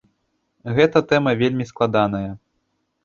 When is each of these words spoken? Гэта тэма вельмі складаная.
Гэта 0.79 1.03
тэма 1.13 1.35
вельмі 1.41 1.69
складаная. 1.73 2.27